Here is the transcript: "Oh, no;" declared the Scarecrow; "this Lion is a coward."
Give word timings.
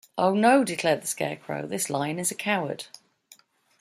"Oh, 0.17 0.33
no;" 0.33 0.63
declared 0.63 1.03
the 1.03 1.05
Scarecrow; 1.07 1.67
"this 1.67 1.87
Lion 1.87 2.17
is 2.17 2.31
a 2.31 2.33
coward." 2.33 2.87